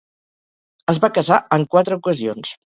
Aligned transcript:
Es 0.95 1.01
va 1.05 1.11
casar 1.19 1.39
en 1.59 1.69
quatre 1.77 2.01
ocasions. 2.03 2.59